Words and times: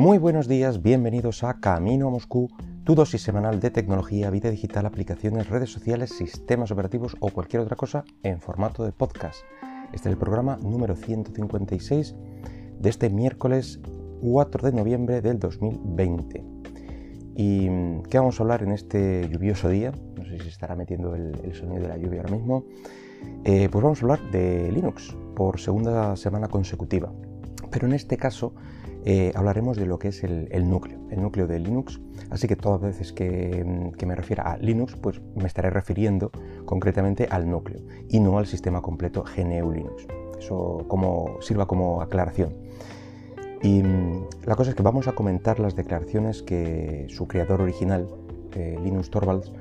Muy 0.00 0.16
buenos 0.16 0.48
días, 0.48 0.80
bienvenidos 0.80 1.44
a 1.44 1.60
Camino 1.60 2.08
a 2.08 2.10
Moscú, 2.10 2.48
tu 2.84 2.94
dosis 2.94 3.20
semanal 3.20 3.60
de 3.60 3.70
tecnología, 3.70 4.30
vida 4.30 4.50
digital, 4.50 4.86
aplicaciones, 4.86 5.50
redes 5.50 5.70
sociales, 5.70 6.08
sistemas 6.16 6.70
operativos 6.70 7.18
o 7.20 7.28
cualquier 7.28 7.60
otra 7.60 7.76
cosa 7.76 8.04
en 8.22 8.40
formato 8.40 8.82
de 8.82 8.92
podcast. 8.92 9.42
Este 9.92 10.08
es 10.08 10.12
el 10.14 10.16
programa 10.16 10.56
número 10.56 10.96
156 10.96 12.14
de 12.78 12.88
este 12.88 13.10
miércoles 13.10 13.78
4 14.22 14.70
de 14.70 14.72
noviembre 14.74 15.20
del 15.20 15.38
2020. 15.38 16.44
¿Y 17.36 17.68
qué 18.08 18.18
vamos 18.18 18.40
a 18.40 18.42
hablar 18.42 18.62
en 18.62 18.72
este 18.72 19.28
lluvioso 19.28 19.68
día? 19.68 19.92
No 20.16 20.24
sé 20.24 20.38
si 20.38 20.48
estará 20.48 20.76
metiendo 20.76 21.14
el, 21.14 21.54
sonido 21.54 21.82
de 21.82 21.88
la 21.88 21.98
lluvia 21.98 22.22
ahora 22.22 22.36
mismo. 22.36 22.64
Eh, 23.44 23.68
pues 23.70 23.84
vamos 23.84 23.98
a 24.00 24.04
hablar 24.06 24.30
de 24.30 24.72
Linux 24.72 25.14
por 25.36 25.60
segunda 25.60 26.16
semana 26.16 26.48
consecutiva. 26.48 27.12
Pero 27.70 27.86
en 27.86 27.92
este 27.92 28.16
caso 28.16 28.54
eh, 29.04 29.32
hablaremos 29.34 29.78
de 29.78 29.86
lo 29.86 29.98
que 29.98 30.08
es 30.08 30.22
el, 30.24 30.48
núcleo, 30.68 30.98
el 31.10 31.22
núcleo 31.22 31.46
de 31.46 31.58
Linux. 31.58 32.00
Así 32.30 32.46
que 32.46 32.56
todas 32.56 32.82
las 32.82 32.92
veces 32.92 33.12
que, 33.12 33.64
me 34.06 34.14
refiera 34.14 34.52
a 34.52 34.58
Linux, 34.58 34.96
pues 34.96 35.20
me 35.34 35.46
estaré 35.46 35.70
refiriendo 35.70 36.30
concretamente 36.66 37.26
al 37.30 37.48
núcleo 37.48 37.80
y 38.08 38.20
no 38.20 38.38
al 38.38 38.46
sistema 38.46 38.82
completo 38.82 39.24
GNU 39.24 39.72
Linux. 39.72 40.06
Eso 40.38 40.84
como, 40.88 41.38
sirva 41.40 41.66
como 41.66 42.02
aclaración. 42.02 42.54
Y 43.62 43.82
mm, 43.82 44.26
la 44.46 44.56
cosa 44.56 44.70
es 44.70 44.76
que 44.76 44.82
vamos 44.82 45.08
a 45.08 45.12
comentar 45.12 45.60
las 45.60 45.76
declaraciones 45.76 46.42
que 46.42 47.06
su 47.08 47.26
creador 47.26 47.62
original, 47.62 48.08
eh, 48.54 48.78
Linus 48.82 49.10
Torvalds, 49.10 49.52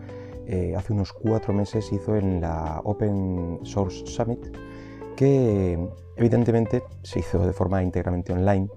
eh, 0.48 0.74
hace 0.76 0.94
unos 0.94 1.14
cuatro 1.14 1.54
meses 1.54 1.92
hizo 1.94 2.16
en 2.16 2.42
la 2.42 2.82
Open 2.84 3.60
Source 3.64 4.06
Summit, 4.06 4.40
que 5.16 5.78
evidentemente 6.16 6.82
se 7.04 7.20
hizo 7.20 7.46
de 7.46 7.54
forma 7.54 7.84
íntegramente 7.84 8.34
online 8.34 8.68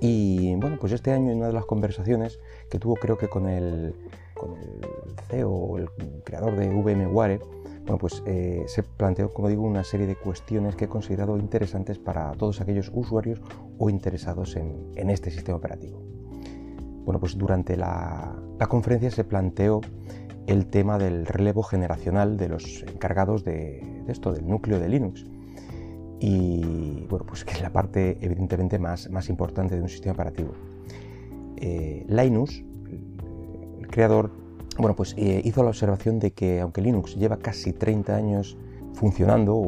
y 0.00 0.54
bueno, 0.56 0.78
pues 0.80 0.92
este 0.92 1.12
año 1.12 1.30
en 1.30 1.38
una 1.38 1.48
de 1.48 1.52
las 1.52 1.66
conversaciones 1.66 2.40
que 2.70 2.78
tuvo 2.78 2.96
creo 2.96 3.18
que 3.18 3.28
con 3.28 3.48
el, 3.48 3.94
con 4.34 4.56
el 4.56 4.80
CEO 5.28 5.76
el 5.76 5.88
creador 6.24 6.56
de 6.56 6.68
VMware, 6.68 7.40
bueno, 7.82 7.98
pues 7.98 8.22
eh, 8.26 8.64
se 8.66 8.82
planteó, 8.82 9.32
como 9.32 9.48
digo, 9.48 9.62
una 9.62 9.84
serie 9.84 10.06
de 10.06 10.16
cuestiones 10.16 10.74
que 10.76 10.86
he 10.86 10.88
considerado 10.88 11.36
interesantes 11.36 11.98
para 11.98 12.32
todos 12.32 12.60
aquellos 12.60 12.90
usuarios 12.94 13.42
o 13.78 13.90
interesados 13.90 14.56
en, 14.56 14.92
en 14.96 15.10
este 15.10 15.30
sistema 15.30 15.58
operativo. 15.58 16.02
Bueno, 17.04 17.20
pues 17.20 17.36
durante 17.36 17.76
la, 17.76 18.34
la, 18.58 18.66
conferencia 18.68 19.10
se 19.10 19.24
planteó 19.24 19.80
el 20.46 20.66
tema 20.66 20.98
del 20.98 21.26
relevo 21.26 21.62
generacional 21.62 22.36
de 22.36 22.48
los 22.48 22.82
encargados 22.82 23.44
de 23.44 24.04
esto, 24.08 24.32
del 24.32 24.46
núcleo 24.46 24.78
de 24.78 24.88
Linux 24.88 25.24
y 26.20 27.06
bueno, 27.08 27.24
pues 27.26 27.44
que 27.44 27.52
es 27.52 27.62
la 27.62 27.72
parte 27.72 28.18
evidentemente 28.20 28.78
más, 28.78 29.10
más 29.10 29.28
importante 29.30 29.74
de 29.74 29.82
un 29.82 29.88
sistema 29.88 30.12
operativo. 30.12 30.52
Eh, 31.56 32.04
Linus, 32.08 32.62
el 33.80 33.86
creador, 33.88 34.30
bueno, 34.78 34.94
pues 34.94 35.14
eh, 35.16 35.40
hizo 35.44 35.62
la 35.62 35.70
observación 35.70 36.18
de 36.18 36.32
que 36.32 36.60
aunque 36.60 36.82
Linux 36.82 37.16
lleva 37.16 37.38
casi 37.38 37.72
30 37.72 38.14
años 38.14 38.58
funcionando 38.94 39.62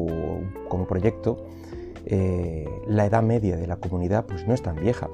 como 0.69 0.85
proyecto, 0.85 1.45
eh, 2.05 2.67
la 2.87 3.05
edad 3.05 3.23
media 3.23 3.57
de 3.57 3.65
la 3.65 3.77
comunidad 3.77 4.25
pues 4.25 4.47
no 4.47 4.53
es 4.53 4.61
tan 4.61 4.75
vieja 4.75 5.09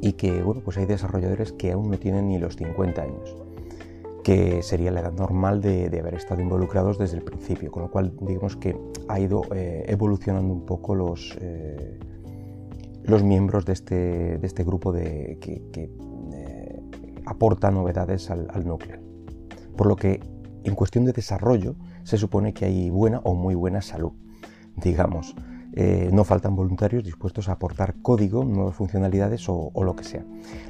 y 0.00 0.14
que 0.14 0.42
bueno, 0.42 0.62
pues 0.64 0.78
hay 0.78 0.86
desarrolladores 0.86 1.52
que 1.52 1.72
aún 1.72 1.90
no 1.90 1.98
tienen 1.98 2.28
ni 2.28 2.38
los 2.38 2.56
50 2.56 3.02
años 3.02 3.36
que 4.28 4.62
sería 4.62 4.90
la 4.90 5.00
edad 5.00 5.14
normal 5.14 5.62
de, 5.62 5.86
haber 5.98 6.12
estado 6.12 6.42
involucrados 6.42 6.98
desde 6.98 7.16
el 7.16 7.22
principio, 7.22 7.72
con 7.72 7.84
lo 7.84 7.90
cual 7.90 8.12
digamos 8.20 8.56
que 8.56 8.78
ha 9.08 9.18
ido 9.18 9.40
eh, 9.54 9.86
evolucionando 9.88 10.52
un 10.52 10.66
poco 10.66 10.94
los, 10.94 11.34
eh, 11.40 11.98
los 13.04 13.22
miembros 13.22 13.64
de 13.64 13.72
este, 13.72 14.36
de 14.36 14.46
este 14.46 14.64
grupo 14.64 14.92
de, 14.92 15.38
que, 15.40 15.90
eh, 16.34 16.82
aporta 17.24 17.70
novedades 17.70 18.30
al, 18.30 18.48
al 18.52 18.66
núcleo. 18.66 19.00
Por 19.74 19.86
lo 19.86 19.96
que 19.96 20.20
en 20.62 20.74
cuestión 20.74 21.06
de 21.06 21.12
desarrollo 21.12 21.76
se 22.02 22.18
supone 22.18 22.52
que 22.52 22.66
hay 22.66 22.90
buena 22.90 23.20
o 23.24 23.32
muy 23.34 23.54
buena 23.54 23.80
salud, 23.80 24.12
digamos. 24.76 25.34
Eh, 25.80 26.10
no 26.12 26.24
faltan 26.24 26.56
voluntarios 26.56 27.04
dispuestos 27.04 27.48
a 27.48 27.52
aportar 27.52 27.94
código, 28.02 28.44
nuevas 28.44 28.74
funcionalidades 28.74 29.48
o, 29.48 29.70
lo 29.84 29.94
que 29.94 30.02
sea. 30.02 30.24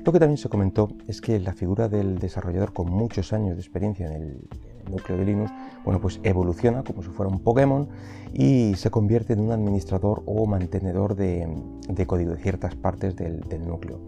Lo 0.05 0.13
que 0.13 0.19
también 0.19 0.37
se 0.37 0.51
comentó 0.51 0.91
es 1.07 1.23
que 1.23 1.41
la 1.41 1.55
figura 1.55 1.89
del 1.89 2.19
desarrollador 2.19 2.75
con 2.75 2.91
muchos 2.91 3.33
años 3.33 3.57
de 3.57 3.63
experiencia 3.63 4.07
en 4.07 4.13
el, 4.13 4.49
núcleo 4.91 5.17
de 5.17 5.25
Linux, 5.25 5.51
bueno, 5.83 5.99
pues 5.99 6.21
evoluciona 6.25 6.83
como 6.83 7.03
si 7.03 7.09
fuera 7.09 7.33
un 7.33 7.41
Pokémon 7.43 7.89
y 8.35 8.75
se 8.77 8.91
convierte 8.91 9.33
en 9.33 9.41
un 9.41 9.51
administrador 9.51 10.23
o 10.27 10.45
mantenedor 10.45 11.15
de, 11.15 11.49
código 12.07 12.33
de 12.33 12.43
ciertas 12.43 12.75
partes 12.75 13.17
del, 13.17 13.41
del 13.41 13.67
núcleo. 13.67 13.99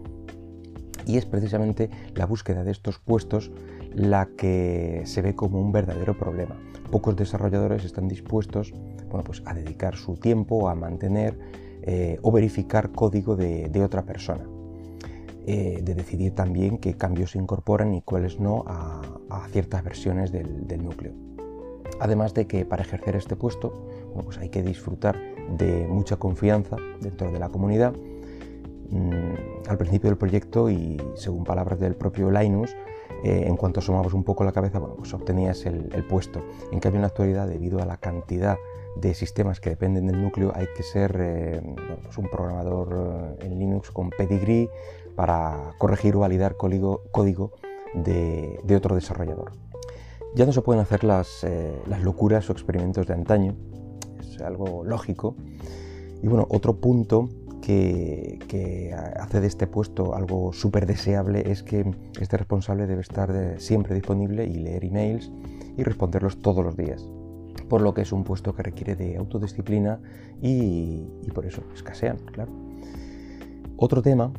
Y 1.07 1.17
es 1.17 1.25
precisamente 1.25 1.89
la 2.13 2.27
búsqueda 2.27 2.63
de 2.63 2.69
estos 2.69 2.99
puestos 2.99 3.51
la 3.95 4.27
que 4.37 5.01
se 5.05 5.23
ve 5.23 5.33
como 5.33 5.59
un 5.59 5.71
verdadero 5.71 6.15
problema. 6.15 6.55
Pocos 6.91 7.15
desarrolladores 7.15 7.85
están 7.85 8.07
dispuestos 8.07 8.71
bueno, 9.11 9.23
pues 9.23 9.43
a 9.45 9.53
dedicar 9.53 9.95
su 9.95 10.15
tiempo 10.15 10.69
a 10.69 10.75
mantener 10.75 11.37
eh, 11.83 12.19
o 12.21 12.31
verificar 12.31 12.91
código 12.91 13.35
de, 13.35 13.83
otra 13.83 14.03
persona. 14.03 14.47
Eh, 15.47 15.81
de 15.83 15.95
decidir 15.95 16.35
también 16.35 16.77
qué 16.77 16.93
cambios 16.93 17.31
se 17.31 17.39
incorporan 17.39 17.95
y 17.95 18.03
cuáles 18.03 18.39
no 18.39 18.63
a, 18.67 19.01
ciertas 19.51 19.83
versiones 19.83 20.31
del, 20.31 20.83
núcleo. 20.83 21.13
Además 21.99 22.33
de 22.33 22.45
que 22.47 22.63
para 22.63 22.83
ejercer 22.83 23.15
este 23.15 23.35
puesto 23.35 23.87
pues 24.23 24.37
hay 24.37 24.49
que 24.49 24.61
disfrutar 24.61 25.17
de 25.57 25.87
mucha 25.87 26.17
confianza 26.17 26.77
dentro 27.01 27.31
de 27.31 27.39
la 27.39 27.49
comunidad. 27.49 27.93
Mm, 28.89 29.67
al 29.67 29.77
principio 29.77 30.09
del 30.09 30.17
proyecto 30.17 30.69
y 30.69 31.01
según 31.15 31.43
palabras 31.43 31.79
del 31.79 31.95
propio 31.95 32.29
Linus, 32.29 32.75
eh, 33.23 33.43
en 33.45 33.55
cuanto 33.55 33.79
asomabas 33.79 34.13
un 34.13 34.23
poco 34.23 34.43
la 34.43 34.51
cabeza, 34.51 34.79
bueno, 34.79 34.95
pues 34.95 35.13
obtenías 35.13 35.65
el, 35.65 36.05
puesto. 36.09 36.41
En 36.71 36.79
cambio, 36.79 36.97
en 36.97 37.01
la 37.01 37.07
actualidad, 37.07 37.47
debido 37.47 37.79
a 37.81 37.85
la 37.85 37.97
cantidad 37.97 38.57
de 38.95 39.13
sistemas 39.13 39.59
que 39.59 39.69
dependen 39.69 40.07
del 40.07 40.21
núcleo, 40.21 40.51
hay 40.55 40.67
que 40.75 40.83
ser 40.83 41.15
eh, 41.19 41.61
pues 42.03 42.17
un 42.17 42.29
programador 42.29 43.37
eh, 43.39 43.45
en 43.45 43.59
Linux 43.59 43.91
con 43.91 44.09
pedigree 44.09 44.69
para 45.15 45.73
corregir 45.77 46.15
o 46.15 46.19
validar 46.19 46.57
código, 46.57 47.01
de, 47.93 48.75
otro 48.75 48.95
desarrollador. 48.95 49.51
Ya 50.33 50.45
no 50.45 50.53
se 50.53 50.61
pueden 50.61 50.81
hacer 50.81 51.03
las 51.03 51.43
locuras 52.01 52.49
o 52.49 52.53
experimentos 52.53 53.05
de 53.05 53.13
antaño, 53.13 53.55
es 54.19 54.41
algo 54.41 54.83
lógico. 54.83 55.35
Y 56.23 56.27
bueno, 56.27 56.47
otro 56.49 56.77
punto 56.77 57.29
que, 57.61 58.93
hace 59.19 59.39
de 59.39 59.47
este 59.47 59.67
puesto 59.67 60.15
algo 60.15 60.51
súper 60.53 60.85
deseable 60.85 61.51
es 61.51 61.63
que 61.63 61.89
este 62.19 62.37
responsable 62.37 62.87
debe 62.87 63.01
estar 63.01 63.55
siempre 63.59 63.95
disponible 63.95 64.45
y 64.45 64.55
leer 64.55 64.83
emails 64.85 65.31
y 65.77 65.83
responderlos 65.83 66.39
todos 66.39 66.63
los 66.63 66.75
días. 66.75 67.05
Por 67.69 67.81
lo 67.81 67.93
que 67.93 68.01
es 68.01 68.11
un 68.11 68.23
puesto 68.23 68.53
que 68.53 68.63
requiere 68.63 68.95
de 68.95 69.17
autodisciplina 69.17 70.01
y, 70.41 71.05
por 71.33 71.45
eso 71.45 71.63
escasean, 71.73 72.17
claro. 72.33 72.51
Otro 73.77 74.01
tema 74.01 74.33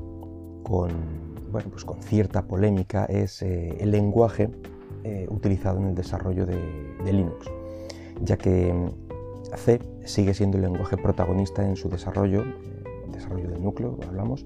con, 0.62 0.90
bueno, 1.50 1.70
pues 1.70 1.84
con 1.84 2.00
cierta 2.02 2.46
polémica 2.46 3.06
es 3.06 3.42
eh, 3.42 3.76
el 3.80 3.90
lenguaje 3.90 4.50
eh, 5.04 5.26
utilizado 5.30 5.78
en 5.78 5.86
el 5.86 5.94
desarrollo 5.94 6.46
de, 6.46 6.58
Linux, 7.04 7.50
ya 8.20 8.36
que 8.36 8.72
C 9.56 9.80
sigue 10.04 10.34
siendo 10.34 10.58
el 10.58 10.62
lenguaje 10.62 10.96
protagonista 10.96 11.66
en 11.66 11.74
su 11.74 11.88
desarrollo 11.88 12.44
desarrollo 13.22 13.50
del 13.50 13.62
núcleo, 13.62 13.98
hablamos, 14.06 14.44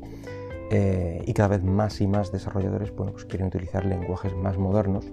eh, 0.71 1.23
y 1.27 1.33
cada 1.33 1.49
vez 1.49 1.63
más 1.63 2.01
y 2.01 2.07
más 2.07 2.33
desarrolladores 2.33 2.95
bueno, 2.95 3.13
pues 3.13 3.25
quieren 3.25 3.49
utilizar 3.49 3.85
lenguajes 3.85 4.35
más 4.37 4.59
modernos, 4.59 5.07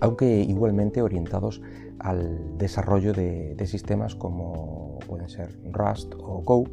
aunque 0.00 0.40
igualmente 0.40 1.02
orientados 1.02 1.60
al 1.98 2.56
desarrollo 2.56 3.12
de, 3.12 3.56
sistemas 3.66 4.14
como 4.14 4.98
pueden 5.08 5.28
ser 5.28 5.58
Rust 5.72 6.14
o 6.14 6.42
Go. 6.42 6.64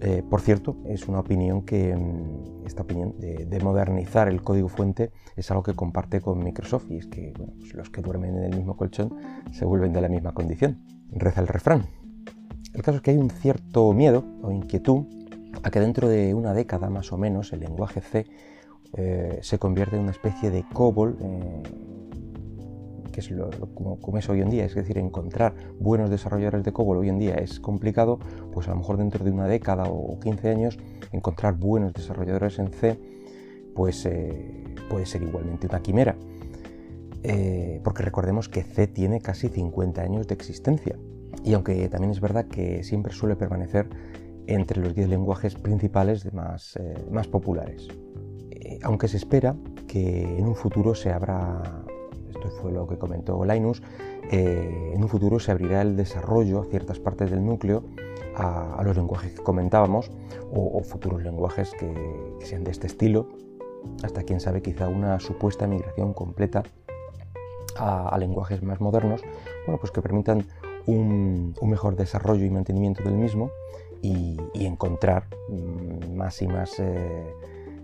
Eh, 0.00 0.22
por 0.28 0.40
cierto, 0.40 0.76
es 0.86 1.06
una 1.06 1.20
opinión 1.20 1.62
que, 1.62 1.94
mm, 1.94 2.66
esta 2.66 2.82
opinión 2.82 3.14
de, 3.18 3.60
modernizar 3.62 4.28
el 4.28 4.42
código 4.42 4.68
fuente 4.68 5.12
es 5.36 5.50
algo 5.50 5.62
que 5.62 5.74
comparte 5.74 6.20
con 6.20 6.42
Microsoft 6.42 6.90
y 6.90 6.96
es 6.96 7.06
que 7.06 7.32
pues 7.36 7.74
los 7.74 7.90
que 7.90 8.00
duermen 8.00 8.36
en 8.36 8.44
el 8.44 8.56
mismo 8.56 8.76
colchón 8.76 9.14
se 9.52 9.64
vuelven 9.64 9.92
de 9.92 10.00
la 10.00 10.08
misma 10.08 10.32
condición. 10.32 10.82
Reza 11.10 11.42
el 11.42 11.48
refrán. 11.48 12.01
El 12.74 12.82
caso 12.82 12.96
es 12.96 13.02
que 13.02 13.10
hay 13.10 13.18
un 13.18 13.30
cierto 13.30 13.92
miedo 13.92 14.24
o 14.42 14.50
inquietud 14.50 15.04
a 15.62 15.70
que 15.70 15.80
dentro 15.80 16.08
de 16.08 16.32
una 16.32 16.54
década 16.54 16.88
más 16.88 17.12
o 17.12 17.18
menos 17.18 17.52
el 17.52 17.60
lenguaje 17.60 18.00
C 18.00 18.26
eh, 18.94 19.38
se 19.42 19.58
convierta 19.58 19.96
en 19.96 20.02
una 20.02 20.10
especie 20.10 20.50
de 20.50 20.64
COBOL, 20.72 21.18
eh, 21.20 21.62
que 23.12 23.20
es 23.20 23.30
lo, 23.30 23.50
como, 23.74 24.18
es 24.18 24.28
hoy 24.30 24.40
en 24.40 24.48
día, 24.48 24.64
es 24.64 24.74
decir, 24.74 24.96
encontrar 24.96 25.54
buenos 25.78 26.08
desarrolladores 26.08 26.64
de 26.64 26.72
COBOL 26.72 26.98
hoy 26.98 27.10
en 27.10 27.18
día 27.18 27.34
es 27.34 27.60
complicado, 27.60 28.18
pues 28.52 28.68
a 28.68 28.70
lo 28.70 28.78
mejor 28.78 28.96
dentro 28.96 29.22
de 29.22 29.30
una 29.30 29.46
década 29.46 29.84
o 29.84 30.18
15 30.18 30.48
años 30.48 30.78
encontrar 31.12 31.54
buenos 31.54 31.92
desarrolladores 31.92 32.58
en 32.58 32.68
C 32.68 32.98
pues 33.74 34.04
eh, 34.06 34.64
puede 34.88 35.04
ser 35.04 35.22
igualmente 35.22 35.66
una 35.66 35.80
quimera. 35.80 36.16
porque 37.84 38.02
recordemos 38.02 38.48
que 38.48 38.62
C 38.62 38.86
tiene 38.86 39.20
casi 39.20 39.48
50 39.48 40.00
años 40.02 40.26
de 40.26 40.34
existencia. 40.34 40.96
Y 41.44 41.54
aunque 41.54 41.88
también 41.88 42.12
es 42.12 42.20
verdad 42.20 42.46
que 42.46 42.82
siempre 42.82 43.12
suele 43.12 43.36
permanecer 43.36 43.88
entre 44.46 44.80
los 44.80 44.94
10 44.94 45.08
lenguajes 45.08 45.54
principales 45.54 46.32
más, 46.32 46.78
más 47.10 47.28
populares. 47.28 47.88
aunque 48.82 49.08
se 49.08 49.16
espera 49.16 49.54
que 49.86 50.38
en 50.38 50.46
un 50.46 50.54
futuro 50.54 50.94
se 50.94 51.12
abra, 51.12 51.62
esto 52.28 52.48
fue 52.60 52.72
lo 52.72 52.86
que 52.86 52.98
comentó 52.98 53.44
Linus, 53.44 53.82
en 54.30 55.02
un 55.02 55.08
futuro 55.08 55.38
se 55.38 55.52
abrirá 55.52 55.82
el 55.82 55.96
desarrollo 55.96 56.60
a 56.60 56.64
ciertas 56.64 56.98
partes 56.98 57.30
del 57.30 57.44
núcleo 57.44 57.84
a, 58.36 58.80
los 58.84 58.96
lenguajes 58.96 59.32
que 59.32 59.42
comentábamos 59.42 60.10
o, 60.52 60.82
futuros 60.82 61.22
lenguajes 61.22 61.72
que, 61.72 61.92
sean 62.40 62.64
de 62.64 62.70
este 62.70 62.86
estilo, 62.86 63.28
hasta 64.02 64.22
quién 64.22 64.40
sabe 64.40 64.62
quizá 64.62 64.88
una 64.88 65.18
supuesta 65.20 65.66
migración 65.66 66.12
completa 66.12 66.62
a, 67.76 68.16
lenguajes 68.18 68.62
más 68.62 68.80
modernos, 68.80 69.22
bueno, 69.66 69.78
pues 69.80 69.92
que 69.92 70.02
permitan 70.02 70.46
un, 70.86 71.54
mejor 71.62 71.96
desarrollo 71.96 72.44
y 72.44 72.50
mantenimiento 72.50 73.02
del 73.02 73.14
mismo 73.14 73.50
y, 74.00 74.38
encontrar 74.54 75.26
mm, 75.48 76.14
más 76.14 76.42
y 76.42 76.48
más 76.48 76.78
eh, 76.78 77.24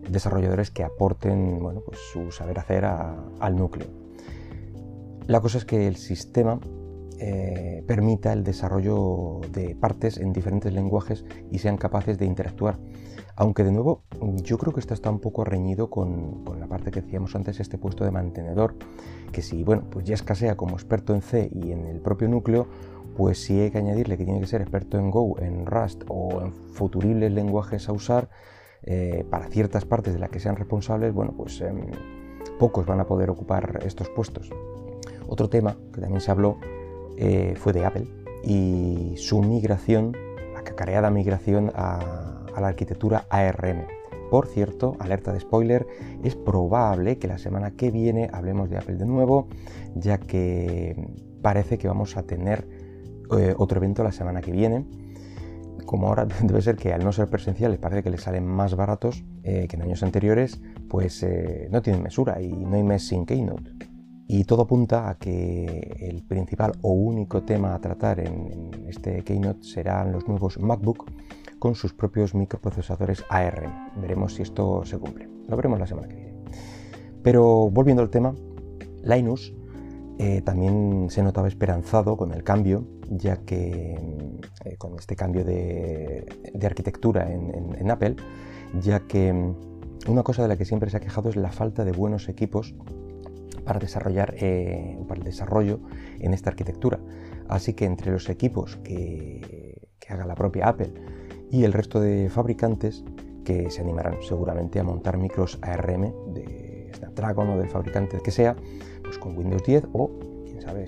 desarrolladores 0.08 0.70
que 0.70 0.84
aporten 0.84 1.58
bueno, 1.60 1.80
pues 1.84 1.98
su 2.12 2.30
saber 2.30 2.58
hacer 2.58 2.84
al 2.84 3.56
núcleo. 3.56 3.88
La 5.26 5.40
cosa 5.40 5.58
es 5.58 5.64
que 5.64 5.86
el 5.86 5.96
sistema 5.96 6.58
eh, 7.20 7.82
permita 7.86 8.32
el 8.32 8.44
desarrollo 8.44 9.40
de 9.52 9.74
partes 9.74 10.18
en 10.18 10.32
diferentes 10.32 10.72
lenguajes 10.72 11.24
y 11.50 11.58
sean 11.58 11.76
capaces 11.76 12.16
de 12.18 12.26
interactuar. 12.26 12.78
Aunque 13.40 13.62
de 13.62 13.70
nuevo 13.70 14.02
yo 14.42 14.58
creo 14.58 14.72
que 14.72 14.80
esto 14.80 14.94
está 14.94 15.10
un 15.10 15.20
poco 15.20 15.44
reñido 15.44 15.90
con, 15.90 16.44
la 16.58 16.66
parte 16.66 16.90
que 16.90 17.02
decíamos 17.02 17.36
antes, 17.36 17.60
este 17.60 17.78
puesto 17.78 18.04
de 18.04 18.10
mantenedor, 18.10 18.74
que 19.30 19.42
si 19.42 19.62
bueno, 19.62 19.84
pues 19.88 20.04
ya 20.04 20.14
escasea 20.14 20.56
como 20.56 20.74
experto 20.74 21.14
en 21.14 21.22
C 21.22 21.48
y 21.52 21.70
en 21.70 21.86
el 21.86 22.00
propio 22.00 22.28
núcleo, 22.28 22.66
pues 23.16 23.40
si 23.40 23.60
hay 23.60 23.70
que 23.70 23.78
añadirle 23.78 24.18
que 24.18 24.24
tiene 24.24 24.40
que 24.40 24.48
ser 24.48 24.60
experto 24.60 24.98
en 24.98 25.12
Go, 25.12 25.38
en 25.38 25.66
Rust 25.66 26.02
o 26.08 26.42
en 26.42 26.52
futuribles 26.52 27.30
lenguajes 27.30 27.88
a 27.88 27.92
usar 27.92 28.28
eh, 28.82 29.24
para 29.30 29.46
ciertas 29.46 29.84
partes 29.84 30.14
de 30.14 30.18
las 30.18 30.30
que 30.30 30.40
sean 30.40 30.56
responsables, 30.56 31.14
bueno, 31.14 31.32
pues 31.36 31.60
em, 31.60 31.92
pocos 32.58 32.86
van 32.86 32.98
a 32.98 33.06
poder 33.06 33.30
ocupar 33.30 33.78
estos 33.86 34.08
puestos. 34.08 34.50
Otro 35.28 35.48
tema 35.48 35.76
que 35.94 36.00
también 36.00 36.20
se 36.20 36.32
habló 36.32 36.58
eh, 37.16 37.54
fue 37.56 37.72
de 37.72 37.86
Apple 37.86 38.08
y 38.42 39.14
su 39.16 39.42
migración, 39.42 40.16
la 40.54 40.64
cacareada 40.64 41.08
migración 41.12 41.70
a, 41.76 42.17
la 42.60 42.68
arquitectura 42.68 43.26
ARM. 43.30 43.86
Por 44.30 44.46
cierto, 44.46 44.96
alerta 44.98 45.32
de 45.32 45.40
spoiler, 45.40 45.86
es 46.22 46.36
probable 46.36 47.18
que 47.18 47.28
la 47.28 47.38
semana 47.38 47.70
que 47.70 47.90
viene 47.90 48.28
hablemos 48.32 48.68
de 48.68 48.76
Apple 48.76 48.96
de 48.96 49.06
nuevo, 49.06 49.48
ya 49.94 50.18
que 50.18 50.94
parece 51.42 51.78
que 51.78 51.88
vamos 51.88 52.16
a 52.16 52.24
tener 52.24 52.68
eh, 53.36 53.54
otro 53.56 53.78
evento 53.78 54.04
la 54.04 54.12
semana 54.12 54.40
que 54.42 54.52
viene. 54.52 54.84
Como 55.86 56.08
ahora 56.08 56.26
debe 56.42 56.60
ser 56.60 56.76
que 56.76 56.92
al 56.92 57.04
no 57.04 57.12
ser 57.12 57.28
presenciales 57.28 57.78
parece 57.78 58.02
que 58.02 58.10
les 58.10 58.22
salen 58.22 58.46
más 58.46 58.74
baratos 58.76 59.24
eh, 59.44 59.66
que 59.68 59.76
en 59.76 59.82
años 59.82 60.02
anteriores, 60.02 60.60
pues 60.88 61.26
no 61.70 61.80
tienen 61.80 62.02
mesura 62.02 62.40
y 62.42 62.48
no 62.48 62.76
hay 62.76 62.82
mes 62.82 63.08
sin 63.08 63.24
Keynote. 63.24 63.88
Y 64.30 64.44
todo 64.44 64.62
apunta 64.62 65.08
a 65.08 65.14
que 65.16 65.96
el 66.00 66.22
principal 66.22 66.72
o 66.82 66.92
único 66.92 67.44
tema 67.44 67.74
a 67.74 67.80
tratar 67.80 68.20
en, 68.20 68.70
este 68.86 69.24
Keynote 69.24 69.64
serán 69.64 70.12
los 70.12 70.28
nuevos 70.28 70.60
MacBook 70.60 71.10
con 71.58 71.74
sus 71.74 71.92
propios 71.92 72.34
microprocesadores 72.34 73.24
ARM. 73.28 74.00
Veremos 74.00 74.34
si 74.34 74.42
esto 74.42 74.84
se 74.84 74.98
cumple. 74.98 75.28
Lo 75.48 75.56
veremos 75.56 75.78
la 75.78 75.86
semana 75.86 76.08
que 76.08 76.14
viene. 76.14 76.34
Pero 77.22 77.70
volviendo 77.70 78.02
al 78.02 78.10
tema, 78.10 78.34
Linus 79.02 79.54
eh, 80.18 80.42
también 80.42 81.06
se 81.10 81.22
notaba 81.22 81.46
esperanzado 81.46 82.16
con 82.16 82.32
el 82.32 82.42
cambio, 82.42 82.84
ya 83.08 83.36
que 83.38 83.98
eh, 84.64 84.76
con 84.76 84.98
este 84.98 85.14
cambio 85.14 85.44
de, 85.44 86.26
arquitectura 86.62 87.30
en, 87.32 87.90
Apple, 87.90 88.16
ya 88.80 89.00
que 89.00 89.32
mm, 89.32 90.10
una 90.10 90.24
cosa 90.24 90.42
de 90.42 90.48
la 90.48 90.56
que 90.56 90.64
siempre 90.64 90.90
se 90.90 90.96
ha 90.96 91.00
quejado 91.00 91.28
es 91.28 91.36
la 91.36 91.52
falta 91.52 91.84
de 91.84 91.92
buenos 91.92 92.28
equipos 92.28 92.74
para 93.64 93.78
desarrollar 93.78 94.34
eh, 94.38 94.98
para 95.06 95.18
el 95.18 95.24
desarrollo 95.24 95.80
en 96.18 96.34
esta 96.34 96.50
arquitectura. 96.50 96.98
Así 97.48 97.74
que 97.74 97.84
entre 97.84 98.10
los 98.10 98.28
equipos 98.28 98.76
que, 98.76 99.86
haga 100.08 100.24
la 100.24 100.34
propia 100.34 100.68
Apple 100.68 100.94
y 101.50 101.64
el 101.64 101.72
resto 101.72 102.00
de 102.00 102.28
fabricantes 102.30 103.04
que 103.44 103.70
se 103.70 103.80
animarán 103.80 104.18
seguramente 104.22 104.78
a 104.78 104.84
montar 104.84 105.16
micros 105.16 105.58
ARM 105.62 106.34
de 106.34 106.90
Snapdragon 106.94 107.50
o 107.50 107.58
del 107.58 107.68
fabricante 107.68 108.20
que 108.22 108.30
sea, 108.30 108.56
pues 109.02 109.18
con 109.18 109.36
Windows 109.36 109.62
10 109.64 109.88
o, 109.92 110.10
quién 110.44 110.60
sabe, 110.60 110.86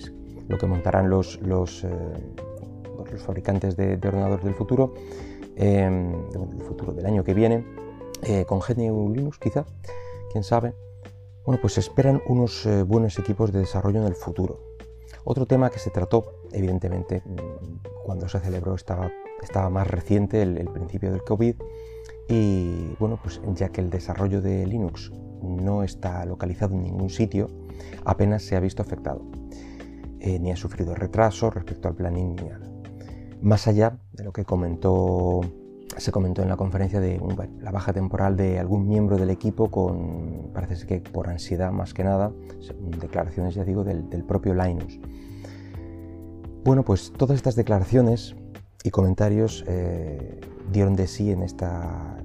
lo 0.49 0.59
que 0.59 0.67
montarán 0.67 1.09
los, 1.09 1.41
los, 1.41 1.85
eh, 1.85 1.89
los 3.11 3.23
fabricantes 3.23 3.77
de, 3.77 3.95
ordenadores 3.95 4.45
del 4.45 4.55
futuro, 4.55 4.95
em, 5.57 6.13
del 6.31 6.63
futuro 6.63 6.93
del 6.93 7.07
año 7.07 7.25
que 7.25 7.35
viene, 7.35 7.65
eh, 8.23 8.45
con 8.45 8.61
GNU 8.61 9.15
Linux 9.15 9.39
quizá, 9.39 9.65
quién 10.31 10.45
sabe. 10.45 10.75
Bueno, 11.45 11.61
pues 11.61 11.79
esperan 11.79 12.23
unos 12.27 12.67
eh, 12.67 12.83
buenos 12.83 13.19
equipos 13.19 13.53
de 13.53 13.61
desarrollo 13.61 14.01
en 14.01 14.07
el 14.07 14.15
futuro. 14.15 14.61
Otro 15.25 15.47
tema 15.47 15.71
que 15.71 15.79
se 15.79 15.91
trató, 15.91 16.43
evidentemente, 16.53 17.23
mm, 17.25 18.05
cuando 18.05 18.29
se 18.29 18.41
celebró 18.41 18.75
estaba, 18.75 19.11
estaba 19.43 19.71
más 19.71 19.87
reciente, 19.87 20.43
el, 20.43 20.69
principio 20.69 21.11
del 21.13 21.23
COVID, 21.23 21.55
y 22.29 22.95
bueno, 22.99 23.19
pues 23.23 23.41
ya 23.55 23.71
que 23.71 23.81
el 23.81 23.91
desarrollo 23.91 24.41
de 24.41 24.67
Linux 24.67 25.13
no 25.43 25.83
está 25.83 26.25
localizado 26.25 26.75
en 26.75 26.83
ningún 26.83 27.11
sitio, 27.11 27.49
apenas 28.05 28.43
se 28.43 28.57
ha 28.57 28.61
visto 28.61 28.83
afectado, 28.83 29.23
eh, 30.21 30.39
ni 30.39 30.53
ha 30.53 30.57
sufrido 30.57 30.95
retraso 30.95 31.51
respecto 31.51 31.89
al 31.89 31.95
planning 31.95 32.37
ni 32.37 32.49
nada. 32.49 32.71
Más 33.43 33.67
allá 33.67 33.99
de 34.13 34.25
lo 34.25 34.33
que 34.33 34.45
comentó 34.45 35.41
se 35.97 36.13
comentó 36.13 36.43
en 36.43 36.49
la 36.49 36.57
conferencia 36.57 37.01
de 37.01 37.21
la 37.61 37.71
baja 37.71 37.93
temporal 37.93 38.37
de 38.37 38.59
algún 38.59 38.89
miembro 38.89 39.19
del 39.19 39.31
equipo 39.31 39.71
con, 39.71 40.51
parece 40.55 40.87
que 40.87 41.01
por 41.01 41.29
ansiedad 41.29 41.73
más 41.73 41.95
que 41.95 42.05
nada, 42.05 42.33
declaraciones 43.01 43.55
ya 43.55 43.65
digo 43.65 43.85
del, 43.85 44.25
propio 44.25 44.55
Linus. 44.55 44.99
Bueno, 46.65 46.85
pues 46.85 47.13
todas 47.17 47.37
estas 47.37 47.57
declaraciones 47.57 48.37
y 48.83 48.91
comentarios 48.91 49.65
eh, 49.67 50.41
dieron 50.73 50.97
de 50.97 51.07
sí 51.07 51.31
en, 51.31 51.43
esta, 51.43 52.23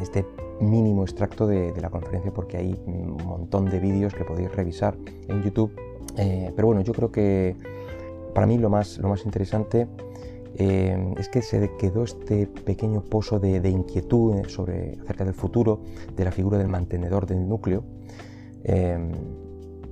este 0.00 0.26
mínimo 0.60 1.02
extracto 1.02 1.46
de, 1.46 1.72
la 1.80 1.90
conferencia 1.90 2.32
porque 2.32 2.56
hay 2.56 2.78
un 2.86 3.16
montón 3.24 3.66
de 3.66 3.78
vídeos 3.80 4.14
que 4.14 4.24
podéis 4.24 4.54
revisar 4.54 4.96
en 5.28 5.42
YouTube. 5.42 5.72
Eh, 6.16 6.52
pero 6.54 6.66
bueno, 6.66 6.82
yo 6.82 6.92
creo 6.92 7.10
que 7.10 7.56
para 8.34 8.46
mí 8.46 8.58
lo 8.58 8.70
más, 8.70 8.98
lo 8.98 9.08
más 9.08 9.24
interesante 9.24 9.88
Em, 10.56 11.14
es 11.18 11.28
que 11.28 11.42
se 11.42 11.68
quedó 11.78 12.04
este 12.04 12.46
pequeño 12.46 13.02
pozo 13.02 13.40
de, 13.40 13.68
inquietud 13.68 14.36
eh, 14.36 14.48
sobre, 14.48 14.96
acerca 15.02 15.24
del 15.24 15.34
futuro 15.34 15.80
de 16.16 16.24
la 16.24 16.30
figura 16.30 16.58
del 16.58 16.68
mantenedor 16.68 17.26
del 17.26 17.48
núcleo. 17.48 17.82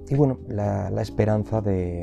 Y 0.08 0.14
bueno, 0.14 0.38
la, 0.48 1.02
esperanza 1.02 1.60
de, 1.60 2.00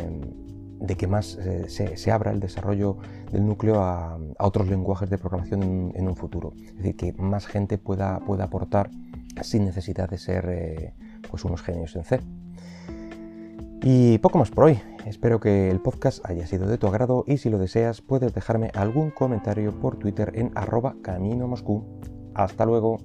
que 0.97 1.07
más 1.07 1.37
eh, 1.37 1.65
se, 1.67 2.11
abra 2.11 2.31
el 2.31 2.39
desarrollo 2.39 2.97
del 3.31 3.45
núcleo 3.45 3.81
a, 3.81 4.17
otros 4.39 4.67
lenguajes 4.67 5.09
de 5.09 5.17
programación 5.17 5.91
en, 5.95 6.07
un 6.07 6.15
futuro. 6.15 6.53
Es 6.65 6.75
decir, 6.77 6.95
que 6.95 7.13
más 7.13 7.45
gente 7.45 7.77
pueda, 7.77 8.19
pueda 8.19 8.45
aportar 8.45 8.89
sin 9.41 9.65
necesidad 9.65 10.09
de 10.09 10.17
ser 10.17 10.45
eh, 10.49 10.93
pues 11.29 11.45
unos 11.45 11.61
genios 11.61 11.95
en 11.95 12.03
C. 12.03 12.19
Y 13.81 14.17
poco 14.17 14.37
más 14.37 14.51
por 14.51 14.65
hoy. 14.65 14.79
Espero 15.05 15.39
que 15.39 15.69
el 15.69 15.79
podcast 15.79 16.23
haya 16.29 16.45
sido 16.45 16.67
de 16.67 16.77
tu 16.77 16.87
agrado 16.87 17.23
y 17.25 17.37
si 17.37 17.49
lo 17.49 17.57
deseas 17.57 18.01
puedes 18.01 18.33
dejarme 18.33 18.71
algún 18.73 19.09
comentario 19.11 19.71
por 19.79 19.97
Twitter 19.97 20.33
en 20.35 20.51
arroba 20.55 20.95
camino 21.01 21.47
Moscú. 21.47 21.85
Hasta 22.33 22.65
luego. 22.65 22.99